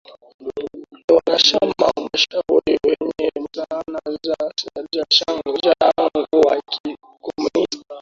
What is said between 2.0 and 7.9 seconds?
mashuhuri wenye siasa za mrengo wa kikomunisti